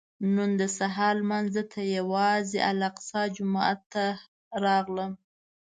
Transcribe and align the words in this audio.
نن 0.35 0.49
د 0.59 0.61
سهار 0.77 1.13
لمانځه 1.23 1.63
ته 1.71 1.79
یوازې 1.97 2.59
الاقصی 2.71 3.23
جومات 3.35 3.79
ته 3.93 4.05
راغلم. 4.63 5.11